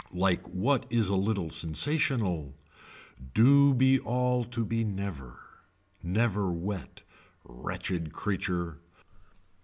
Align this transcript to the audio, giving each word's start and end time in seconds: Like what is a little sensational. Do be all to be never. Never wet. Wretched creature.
Like 0.15 0.41
what 0.47 0.87
is 0.89 1.09
a 1.09 1.15
little 1.15 1.51
sensational. 1.51 2.55
Do 3.35 3.75
be 3.75 3.99
all 3.99 4.43
to 4.45 4.65
be 4.65 4.83
never. 4.83 5.39
Never 6.01 6.51
wet. 6.51 7.03
Wretched 7.43 8.11
creature. 8.11 8.79